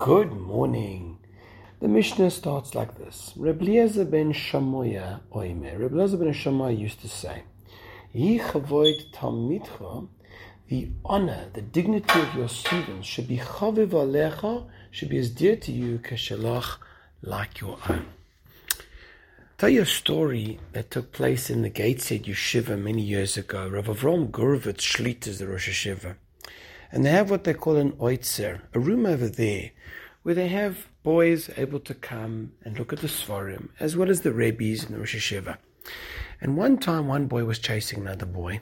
[0.00, 1.18] Good morning.
[1.80, 3.34] The Mishnah starts like this.
[3.36, 5.78] Reb Eliezer ben Shamoya oimer.
[5.78, 7.42] Reb Eliezer ben Shamoya used to say,
[8.14, 10.08] Yichavoid talmidcha,
[10.68, 15.54] the honor, the dignity of your students should be chaviv alecha, should be as dear
[15.56, 16.78] to you kashalach,
[17.20, 18.06] like your own.
[19.58, 23.68] Tell you a story that took place in the Gateshead Yeshiva many years ago.
[23.68, 26.16] Rav Avram Gurwicz Shlit is the Rosh Yeshiva.
[26.92, 29.70] And they have what they call an oitzer, a room over there,
[30.22, 34.20] where they have boys able to come and look at the Svarim, as well as
[34.20, 35.56] the Rebbes and the Rosh Hashiva.
[36.40, 38.60] And one time, one boy was chasing another boy,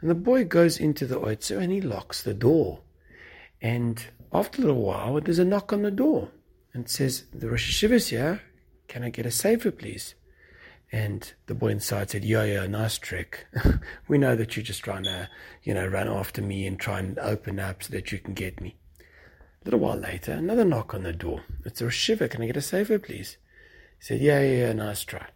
[0.00, 2.80] and the boy goes into the oitzer and he locks the door.
[3.62, 6.30] And after a little while, there's a knock on the door,
[6.72, 8.42] and says, "The Rosh Hashiva's here.
[8.88, 10.14] Can I get a sefer, please?"
[10.94, 13.48] And the boy inside said, "Yeah, yeah, nice trick.
[14.08, 15.28] we know that you're just trying to,
[15.64, 18.60] you know, run after me and try and open up so that you can get
[18.60, 21.42] me." A little while later, another knock on the door.
[21.64, 22.28] It's a shiver.
[22.28, 23.38] Can I get a sefer, please?
[23.98, 25.26] He said, "Yeah, yeah, yeah, nice try."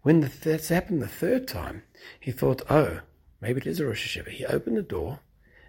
[0.00, 1.82] When th- that's happened the third time,
[2.18, 3.02] he thought, "Oh,
[3.38, 5.20] maybe it is a Rosh Hashiva." He opened the door,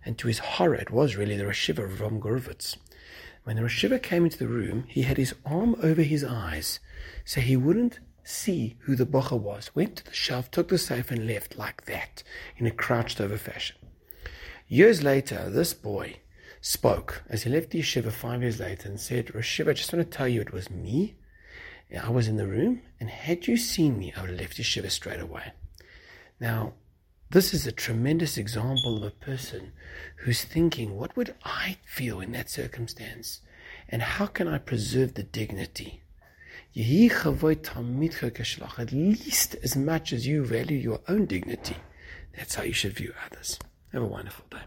[0.06, 2.22] and to his horror, it was really the Rosh Hashiva from.
[2.22, 6.80] When the Rosh Hashiva came into the room, he had his arm over his eyes,
[7.26, 11.11] so he wouldn't see who the bocha was, went to the shelf, took the safe,
[11.11, 12.23] and left like that,
[12.58, 13.77] in a crouched over fashion.
[14.67, 16.17] Years later, this boy
[16.61, 19.92] spoke as he left the yeshiva five years later and said, Rosh Yeshiva, I just
[19.92, 21.16] want to tell you it was me.
[22.02, 24.89] I was in the room, and had you seen me, I would have left yeshiva
[24.89, 25.52] straight away.
[26.39, 26.73] Now,
[27.31, 29.72] this is a tremendous example of a person
[30.17, 33.42] who's thinking, what would I feel in that circumstance?
[33.89, 36.02] And how can I preserve the dignity?
[38.80, 41.75] At least as much as you value your own dignity.
[42.36, 43.59] That's how you should view others.
[43.91, 44.58] Have a wonderful day.